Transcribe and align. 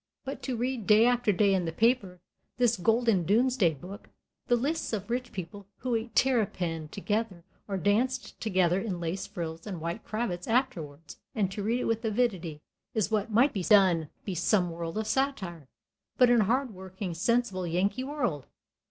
But 0.25 0.41
to 0.41 0.57
read 0.57 0.87
day 0.87 1.05
after 1.05 1.31
day 1.31 1.53
in 1.53 1.65
the 1.65 1.71
paper, 1.71 2.21
this 2.57 2.75
golden 2.75 3.23
domesday 3.23 3.75
book, 3.75 4.09
the 4.47 4.55
lists 4.55 4.93
of 4.93 5.11
rich 5.11 5.31
people 5.31 5.67
who 5.77 5.93
ate 5.93 6.15
terrapin 6.15 6.87
together, 6.87 7.43
or 7.67 7.77
danced 7.77 8.39
together 8.41 8.81
in 8.81 8.99
lace 8.99 9.27
frills 9.27 9.67
and 9.67 9.79
white 9.79 10.03
cravats 10.03 10.47
afterwards, 10.47 11.19
and 11.35 11.51
to 11.51 11.61
read 11.61 11.81
it 11.81 11.85
with 11.85 12.03
avidity, 12.03 12.63
is 12.95 13.11
what 13.11 13.29
might 13.29 13.53
be 13.53 13.61
done 13.61 14.09
in 14.25 14.35
some 14.35 14.71
world 14.71 14.97
of 14.97 15.05
satire. 15.05 15.67
But 16.17 16.31
in 16.31 16.41
a 16.41 16.45
hard 16.45 16.73
working, 16.73 17.13
sensible, 17.13 17.67
Yankee 17.67 18.03
world! 18.03 18.47